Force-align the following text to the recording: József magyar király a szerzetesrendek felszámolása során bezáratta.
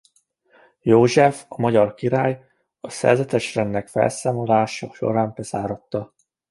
József 0.81 1.45
magyar 1.49 1.93
király 1.93 2.45
a 2.79 2.89
szerzetesrendek 2.89 3.87
felszámolása 3.87 4.93
során 4.93 5.31
bezáratta. 5.35 6.13